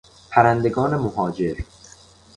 پرندگان 0.29 0.95
مهاجر 0.95 1.55